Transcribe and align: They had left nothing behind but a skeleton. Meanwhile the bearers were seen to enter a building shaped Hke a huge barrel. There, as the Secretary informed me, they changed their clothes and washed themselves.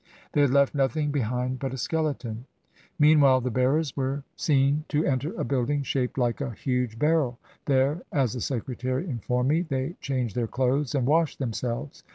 They 0.33 0.41
had 0.41 0.49
left 0.49 0.73
nothing 0.73 1.11
behind 1.11 1.59
but 1.59 1.75
a 1.75 1.77
skeleton. 1.77 2.47
Meanwhile 2.97 3.41
the 3.41 3.51
bearers 3.51 3.95
were 3.95 4.23
seen 4.35 4.83
to 4.87 5.05
enter 5.05 5.31
a 5.39 5.43
building 5.43 5.83
shaped 5.83 6.15
Hke 6.17 6.41
a 6.41 6.55
huge 6.55 6.97
barrel. 6.97 7.37
There, 7.67 8.01
as 8.11 8.33
the 8.33 8.41
Secretary 8.41 9.07
informed 9.07 9.49
me, 9.49 9.61
they 9.61 9.97
changed 10.01 10.33
their 10.35 10.47
clothes 10.47 10.95
and 10.95 11.05
washed 11.05 11.37
themselves. 11.37 12.01